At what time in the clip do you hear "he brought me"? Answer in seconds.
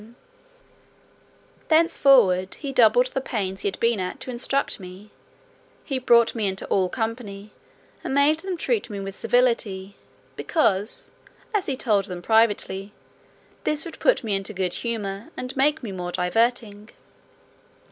5.83-6.47